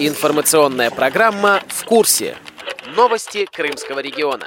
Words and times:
Информационная 0.00 0.90
программа 0.90 1.60
«В 1.68 1.84
курсе». 1.84 2.36
Новости 2.94 3.46
Крымского 3.50 4.00
региона. 4.00 4.46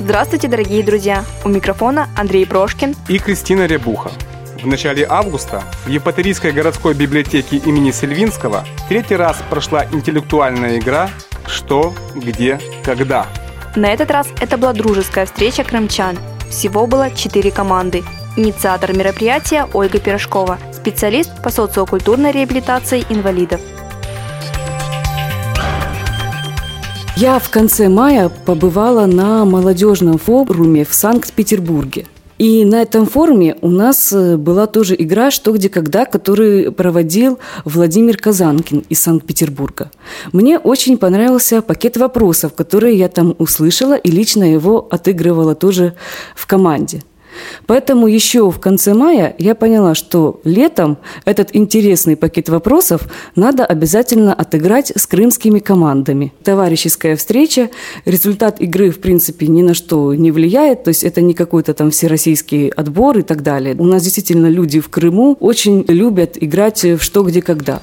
Здравствуйте, 0.00 0.48
дорогие 0.48 0.82
друзья! 0.82 1.24
У 1.44 1.48
микрофона 1.48 2.08
Андрей 2.18 2.46
Прошкин 2.46 2.94
и 3.08 3.18
Кристина 3.18 3.66
Рябуха. 3.66 4.10
В 4.62 4.66
начале 4.66 5.06
августа 5.08 5.62
в 5.86 5.88
Епаторийской 5.88 6.52
городской 6.52 6.92
библиотеке 6.92 7.56
имени 7.56 7.92
Сильвинского 7.92 8.66
третий 8.90 9.16
раз 9.16 9.38
прошла 9.48 9.86
интеллектуальная 9.86 10.78
игра 10.78 11.08
«Что, 11.46 11.94
где, 12.14 12.60
когда». 12.84 13.26
На 13.74 13.90
этот 13.90 14.10
раз 14.10 14.28
это 14.38 14.58
была 14.58 14.74
дружеская 14.74 15.24
встреча 15.24 15.64
крымчан. 15.64 16.18
Всего 16.50 16.86
было 16.86 17.10
четыре 17.10 17.50
команды. 17.50 18.04
Инициатор 18.36 18.94
мероприятия 18.94 19.66
Ольга 19.72 19.98
Пирожкова, 19.98 20.58
специалист 20.74 21.42
по 21.42 21.48
социокультурной 21.50 22.30
реабилитации 22.30 23.06
инвалидов. 23.08 23.62
Я 27.16 27.38
в 27.38 27.48
конце 27.48 27.88
мая 27.88 28.28
побывала 28.28 29.06
на 29.06 29.46
молодежном 29.46 30.18
форуме 30.18 30.84
в 30.84 30.92
Санкт-Петербурге. 30.92 32.06
И 32.40 32.64
на 32.64 32.80
этом 32.80 33.04
форуме 33.04 33.56
у 33.60 33.68
нас 33.68 34.14
э, 34.14 34.38
была 34.38 34.66
тоже 34.66 34.96
игра 34.98 35.30
«Что, 35.30 35.52
где, 35.52 35.68
когда», 35.68 36.06
которую 36.06 36.72
проводил 36.72 37.38
Владимир 37.66 38.16
Казанкин 38.16 38.84
из 38.88 39.02
Санкт-Петербурга. 39.02 39.90
Мне 40.32 40.58
очень 40.58 40.96
понравился 40.96 41.60
пакет 41.60 41.98
вопросов, 41.98 42.54
которые 42.54 42.96
я 42.96 43.10
там 43.10 43.34
услышала, 43.36 43.92
и 43.92 44.10
лично 44.10 44.50
его 44.50 44.88
отыгрывала 44.90 45.54
тоже 45.54 45.92
в 46.34 46.46
команде. 46.46 47.02
Поэтому 47.66 48.06
еще 48.06 48.50
в 48.50 48.58
конце 48.58 48.94
мая 48.94 49.34
я 49.38 49.54
поняла, 49.54 49.94
что 49.94 50.40
летом 50.44 50.98
этот 51.24 51.50
интересный 51.54 52.16
пакет 52.16 52.48
вопросов 52.48 53.02
надо 53.36 53.64
обязательно 53.64 54.34
отыграть 54.34 54.92
с 54.94 55.06
крымскими 55.06 55.58
командами. 55.58 56.32
Товарищеская 56.42 57.16
встреча, 57.16 57.70
результат 58.04 58.60
игры, 58.60 58.90
в 58.90 59.00
принципе, 59.00 59.46
ни 59.46 59.62
на 59.62 59.74
что 59.74 60.14
не 60.14 60.30
влияет, 60.30 60.84
то 60.84 60.88
есть 60.88 61.04
это 61.04 61.20
не 61.20 61.34
какой-то 61.34 61.74
там 61.74 61.90
всероссийский 61.90 62.68
отбор 62.68 63.18
и 63.18 63.22
так 63.22 63.42
далее. 63.42 63.74
У 63.78 63.84
нас 63.84 64.02
действительно 64.02 64.46
люди 64.46 64.80
в 64.80 64.88
Крыму 64.88 65.36
очень 65.40 65.84
любят 65.88 66.36
играть 66.40 66.84
в 66.84 67.00
«что, 67.00 67.22
где, 67.22 67.42
когда». 67.42 67.80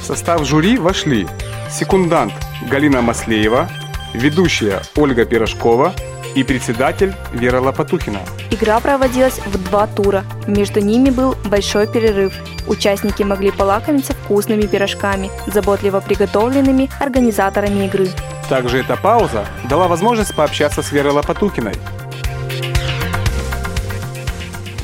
В 0.00 0.06
состав 0.06 0.46
жюри 0.46 0.78
вошли 0.78 1.26
секундант 1.70 2.32
Галина 2.70 3.02
Маслеева– 3.02 3.68
ведущая 4.16 4.82
Ольга 4.96 5.24
Пирожкова 5.24 5.94
и 6.34 6.42
председатель 6.42 7.14
Вера 7.32 7.60
Лопатухина. 7.60 8.20
Игра 8.50 8.80
проводилась 8.80 9.38
в 9.38 9.62
два 9.70 9.86
тура. 9.86 10.24
Между 10.46 10.80
ними 10.80 11.10
был 11.10 11.36
большой 11.44 11.86
перерыв. 11.86 12.34
Участники 12.66 13.22
могли 13.22 13.50
полакомиться 13.50 14.12
вкусными 14.14 14.62
пирожками, 14.62 15.30
заботливо 15.46 16.00
приготовленными 16.00 16.90
организаторами 17.00 17.86
игры. 17.86 18.08
Также 18.48 18.80
эта 18.80 18.96
пауза 18.96 19.46
дала 19.68 19.88
возможность 19.88 20.34
пообщаться 20.34 20.82
с 20.82 20.92
Верой 20.92 21.12
Лопатухиной, 21.12 21.74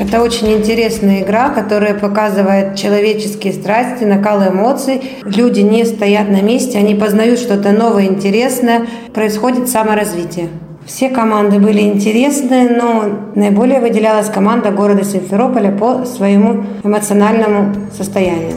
это 0.03 0.21
очень 0.21 0.53
интересная 0.53 1.23
игра, 1.23 1.51
которая 1.51 1.95
показывает 1.95 2.77
человеческие 2.77 3.53
страсти, 3.53 4.03
накал 4.03 4.43
эмоций. 4.43 5.01
Люди 5.25 5.61
не 5.61 5.85
стоят 5.85 6.29
на 6.29 6.43
месте, 6.43 6.79
они 6.79 6.95
познают 6.95 7.39
что-то 7.39 7.71
новое, 7.71 8.07
интересное. 8.07 8.87
Происходит 9.15 9.69
саморазвитие. 9.69 10.49
Все 10.85 11.09
команды 11.09 11.61
были 11.61 11.83
интересные, 11.83 12.69
но 12.69 13.05
наиболее 13.37 13.81
выделялась 13.81 14.29
команда 14.29 14.73
города 14.73 15.05
Симферополя 15.05 15.71
по 15.71 16.05
своему 16.05 16.65
эмоциональному 16.83 17.73
состоянию. 17.97 18.55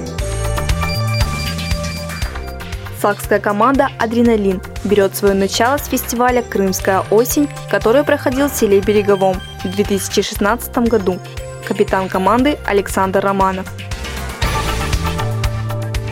Сакская 3.06 3.40
команда 3.40 3.90
«Адреналин» 4.00 4.62
берет 4.84 5.16
свое 5.16 5.36
начало 5.36 5.78
с 5.78 5.86
фестиваля 5.86 6.42
«Крымская 6.42 7.04
осень», 7.12 7.48
который 7.70 8.04
проходил 8.04 8.50
в 8.50 8.52
селе 8.52 8.80
Береговом 8.80 9.40
в 9.64 9.76
2016 9.76 10.76
году. 10.90 11.20
Капитан 11.68 12.10
команды 12.10 12.58
Александр 12.66 13.20
Романов. 13.20 13.72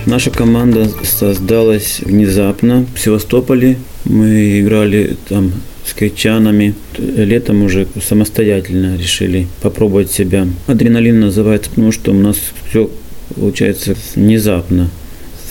Наша 0.05 0.29
команда 0.29 0.87
создалась 1.03 1.99
внезапно 2.01 2.85
в 2.93 2.99
Севастополе. 2.99 3.79
Мы 4.05 4.59
играли 4.59 5.17
там 5.27 5.51
с 5.83 5.93
кричанами. 5.95 6.75
Летом 6.99 7.63
уже 7.63 7.87
самостоятельно 8.07 8.97
решили 8.97 9.47
попробовать 9.63 10.11
себя. 10.11 10.45
Адреналин 10.67 11.21
называется, 11.21 11.71
потому 11.71 11.91
что 11.91 12.11
у 12.11 12.19
нас 12.19 12.37
все 12.69 12.91
получается 13.35 13.95
внезапно 14.13 14.91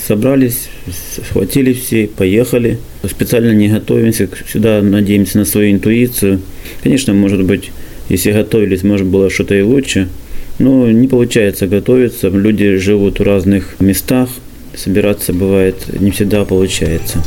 собрались, 0.06 0.68
схватили 1.24 1.72
все, 1.72 2.06
поехали. 2.06 2.78
Специально 3.08 3.52
не 3.52 3.68
готовимся, 3.68 4.28
сюда 4.50 4.82
надеемся 4.82 5.38
на 5.38 5.44
свою 5.44 5.72
интуицию. 5.72 6.40
Конечно, 6.82 7.14
может 7.14 7.44
быть, 7.44 7.70
если 8.08 8.32
готовились, 8.32 8.82
может 8.82 9.06
было 9.06 9.30
что-то 9.30 9.54
и 9.54 9.62
лучше. 9.62 10.08
Но 10.58 10.90
не 10.90 11.08
получается 11.08 11.66
готовиться. 11.66 12.28
Люди 12.28 12.76
живут 12.76 13.20
в 13.20 13.22
разных 13.22 13.80
местах. 13.80 14.28
Собираться 14.74 15.32
бывает 15.32 15.76
не 16.00 16.10
всегда 16.10 16.44
получается. 16.44 17.22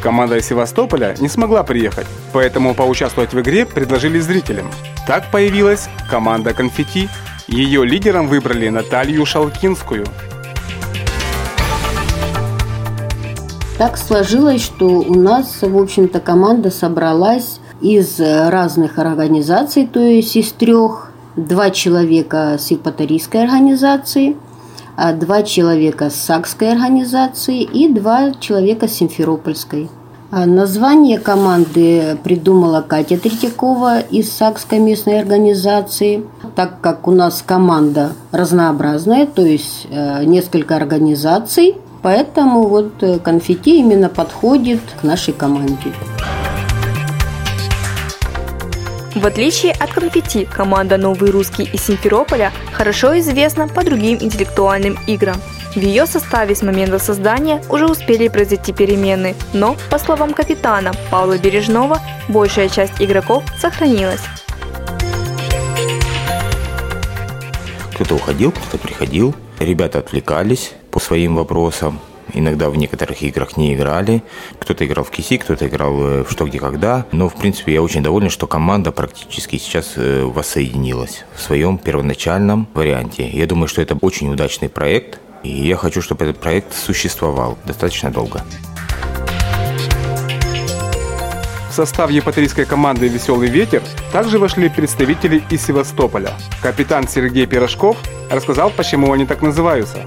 Команда 0.00 0.38
из 0.38 0.46
Севастополя 0.46 1.14
не 1.20 1.28
смогла 1.28 1.62
приехать, 1.62 2.06
поэтому 2.32 2.74
поучаствовать 2.74 3.34
в 3.34 3.40
игре 3.40 3.66
предложили 3.66 4.18
зрителям. 4.18 4.70
Так 5.06 5.30
появилась 5.30 5.88
команда 6.08 6.54
«Конфетти», 6.54 7.08
ее 7.50 7.84
лидером 7.84 8.28
выбрали 8.28 8.68
Наталью 8.68 9.26
Шалкинскую. 9.26 10.06
Так 13.76 13.96
сложилось, 13.96 14.62
что 14.62 14.86
у 14.86 15.14
нас, 15.14 15.62
в 15.62 15.76
общем-то, 15.76 16.20
команда 16.20 16.70
собралась 16.70 17.60
из 17.80 18.20
разных 18.20 18.98
организаций, 18.98 19.86
то 19.86 20.00
есть 20.00 20.36
из 20.36 20.52
трех. 20.52 21.08
Два 21.36 21.70
человека 21.70 22.56
с 22.58 22.72
Ипатарийской 22.72 23.44
организации, 23.44 24.36
а 24.96 25.12
два 25.12 25.44
человека 25.44 26.10
с 26.10 26.16
Сакской 26.16 26.72
организации 26.72 27.62
и 27.62 27.88
два 27.88 28.32
человека 28.32 28.88
с 28.88 28.94
Симферопольской. 28.94 29.88
А 30.32 30.46
название 30.46 31.18
команды 31.18 32.16
придумала 32.22 32.82
Катя 32.82 33.18
Третьякова 33.18 33.98
из 33.98 34.30
Сакской 34.30 34.78
местной 34.78 35.18
организации. 35.18 36.22
Так 36.54 36.80
как 36.80 37.08
у 37.08 37.10
нас 37.10 37.42
команда 37.44 38.12
разнообразная, 38.30 39.26
то 39.26 39.42
есть 39.42 39.88
э, 39.90 40.22
несколько 40.24 40.76
организаций, 40.76 41.74
поэтому 42.02 42.68
вот 42.68 43.02
э, 43.02 43.18
конфетти 43.18 43.80
именно 43.80 44.08
подходит 44.08 44.80
к 45.00 45.02
нашей 45.02 45.34
команде. 45.34 45.92
В 49.16 49.26
отличие 49.26 49.72
от 49.72 49.90
конфетти, 49.90 50.44
команда 50.44 50.96
«Новый 50.96 51.32
русский» 51.32 51.64
из 51.64 51.82
Симферополя 51.82 52.52
хорошо 52.72 53.18
известна 53.18 53.66
по 53.66 53.84
другим 53.84 54.18
интеллектуальным 54.20 54.96
играм– 55.08 55.36
в 55.74 55.80
ее 55.80 56.06
составе 56.06 56.56
с 56.56 56.62
момента 56.62 56.98
создания 56.98 57.62
уже 57.68 57.86
успели 57.86 58.26
произойти 58.26 58.72
перемены, 58.72 59.36
но, 59.52 59.76
по 59.88 59.98
словам 59.98 60.34
капитана 60.34 60.92
Павла 61.10 61.38
Бережного, 61.38 62.00
большая 62.28 62.68
часть 62.68 63.00
игроков 63.00 63.44
сохранилась. 63.56 64.22
Кто-то 67.94 68.16
уходил, 68.16 68.50
кто-то 68.50 68.78
приходил. 68.78 69.34
Ребята 69.60 70.00
отвлекались 70.00 70.72
по 70.90 70.98
своим 70.98 71.36
вопросам. 71.36 72.00
Иногда 72.34 72.68
в 72.68 72.76
некоторых 72.76 73.22
играх 73.22 73.56
не 73.56 73.74
играли. 73.74 74.22
Кто-то 74.58 74.84
играл 74.84 75.04
в 75.04 75.10
киси, 75.10 75.36
кто-то 75.36 75.68
играл 75.68 76.00
э, 76.00 76.24
в 76.24 76.30
что, 76.30 76.46
где, 76.46 76.58
когда. 76.58 77.06
Но, 77.12 77.28
в 77.28 77.34
принципе, 77.34 77.74
я 77.74 77.82
очень 77.82 78.02
доволен, 78.02 78.30
что 78.30 78.46
команда 78.46 78.90
практически 78.90 79.56
сейчас 79.56 79.92
э, 79.96 80.24
воссоединилась 80.24 81.24
в 81.34 81.40
своем 81.40 81.78
первоначальном 81.78 82.68
варианте. 82.74 83.28
Я 83.28 83.46
думаю, 83.46 83.68
что 83.68 83.82
это 83.82 83.96
очень 84.00 84.32
удачный 84.32 84.68
проект. 84.68 85.20
И 85.42 85.68
я 85.68 85.76
хочу, 85.76 86.02
чтобы 86.02 86.24
этот 86.24 86.40
проект 86.40 86.74
существовал 86.74 87.58
достаточно 87.64 88.10
долго. 88.10 88.42
В 91.70 91.72
состав 91.72 92.10
епаторийской 92.10 92.64
команды 92.64 93.06
«Веселый 93.08 93.48
ветер» 93.48 93.82
также 94.12 94.38
вошли 94.38 94.68
представители 94.68 95.42
из 95.50 95.64
Севастополя. 95.64 96.32
Капитан 96.60 97.06
Сергей 97.06 97.46
Пирожков 97.46 97.96
рассказал, 98.28 98.70
почему 98.70 99.12
они 99.12 99.24
так 99.24 99.40
называются. 99.40 100.04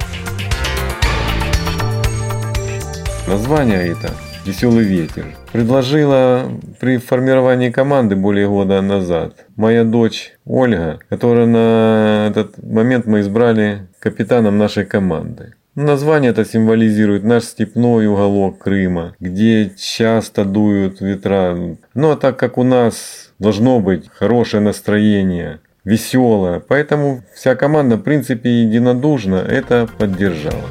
Название 3.25 3.87
это 3.87 4.13
«Веселый 4.45 4.83
ветер». 4.83 5.25
Предложила 5.53 6.51
при 6.79 6.97
формировании 6.97 7.69
команды 7.69 8.15
более 8.15 8.47
года 8.49 8.81
назад. 8.81 9.45
Моя 9.55 9.83
дочь 9.83 10.33
Ольга, 10.45 10.99
которую 11.09 11.47
на 11.47 12.27
этот 12.27 12.61
момент 12.61 13.05
мы 13.05 13.21
избрали 13.21 13.87
капитаном 13.99 14.57
нашей 14.57 14.83
команды. 14.83 15.53
Название 15.75 16.31
это 16.31 16.43
символизирует 16.43 17.23
наш 17.23 17.43
степной 17.43 18.07
уголок 18.07 18.59
Крыма, 18.59 19.15
где 19.19 19.71
часто 19.77 20.43
дуют 20.43 21.01
ветра. 21.01 21.55
Ну 21.93 22.11
а 22.11 22.15
так 22.15 22.37
как 22.37 22.57
у 22.57 22.63
нас 22.63 23.31
должно 23.39 23.79
быть 23.79 24.09
хорошее 24.09 24.61
настроение, 24.61 25.59
веселое, 25.83 26.59
поэтому 26.59 27.23
вся 27.35 27.55
команда 27.55 27.97
в 27.97 28.01
принципе 28.01 28.63
единодушно 28.63 29.35
это 29.35 29.87
поддержала. 29.97 30.63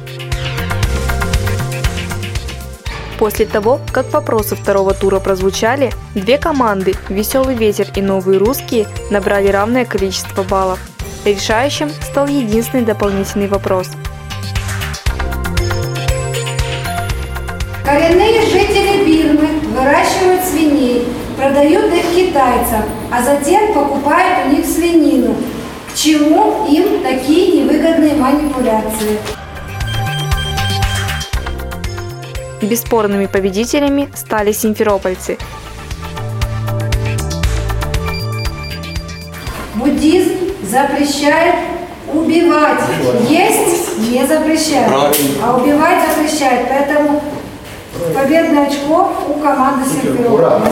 После 3.23 3.45
того, 3.45 3.79
как 3.93 4.11
вопросы 4.11 4.53
второго 4.57 4.93
тура 4.93 5.21
прозвучали, 5.21 5.91
две 6.13 6.37
команды 6.37 6.93
«Веселый 7.07 7.55
ветер» 7.55 7.87
и 7.95 8.01
«Новые 8.01 8.37
русские» 8.37 8.85
набрали 9.11 9.47
равное 9.47 9.85
количество 9.85 10.43
баллов. 10.43 10.77
Решающим 11.23 11.89
стал 11.89 12.27
единственный 12.27 12.83
дополнительный 12.83 13.47
вопрос– 13.47 13.91
Коренные 17.85 18.41
жители 18.41 19.05
Бирмы 19.05 19.47
выращивают 19.69 20.43
свиней, 20.43 21.07
продают 21.37 21.93
их 21.93 22.03
китайцам, 22.13 22.83
а 23.09 23.23
затем 23.23 23.73
покупают 23.73 24.47
у 24.47 24.49
них 24.57 24.65
свинину. 24.65 25.33
К 25.89 25.95
чему 25.95 26.67
им 26.67 27.01
такие 27.01 27.61
невыгодные 27.61 28.15
манипуляции? 28.15 29.42
Бесспорными 32.63 33.25
победителями 33.25 34.09
стали 34.15 34.51
симферопольцы. 34.51 35.37
Буддизм 39.75 40.31
запрещает 40.63 41.55
убивать. 42.11 42.81
Есть 43.29 43.99
не 43.99 44.25
запрещает, 44.25 44.91
а 45.43 45.57
убивать 45.57 45.99
запрещает. 46.09 46.67
Поэтому 46.69 47.21
Победное 48.13 48.67
очко 48.67 49.13
у 49.27 49.33
команды 49.39 49.87
Симферополя. 49.87 50.71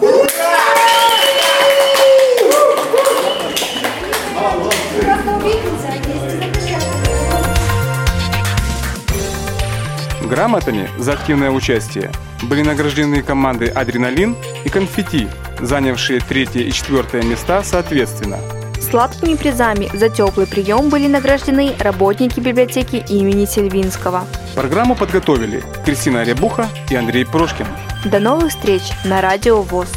Грамотами 10.31 10.89
за 10.97 11.11
активное 11.11 11.51
участие 11.51 12.09
были 12.43 12.61
награждены 12.61 13.21
команды 13.21 13.67
«Адреналин» 13.67 14.37
и 14.63 14.69
«Конфетти», 14.69 15.27
занявшие 15.59 16.21
третье 16.21 16.61
и 16.61 16.71
четвертое 16.71 17.21
места 17.21 17.63
соответственно. 17.65 18.37
Сладкими 18.79 19.35
призами 19.35 19.89
за 19.93 20.07
теплый 20.07 20.47
прием 20.47 20.87
были 20.87 21.07
награждены 21.07 21.75
работники 21.77 22.39
библиотеки 22.39 23.03
имени 23.09 23.43
Сельвинского. 23.43 24.23
Программу 24.55 24.95
подготовили 24.95 25.65
Кристина 25.83 26.23
Рябуха 26.23 26.69
и 26.89 26.95
Андрей 26.95 27.25
Прошкин. 27.25 27.67
До 28.05 28.19
новых 28.19 28.51
встреч 28.51 28.83
на 29.03 29.19
Радио 29.19 29.61
ВОЗ. 29.61 29.89